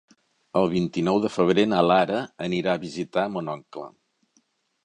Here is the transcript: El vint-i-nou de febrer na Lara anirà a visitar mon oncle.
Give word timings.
El 0.61 0.69
vint-i-nou 0.71 1.19
de 1.25 1.31
febrer 1.33 1.67
na 1.73 1.83
Lara 1.89 2.21
anirà 2.49 2.75
a 2.75 2.83
visitar 2.89 3.27
mon 3.37 3.53
oncle. 3.57 3.87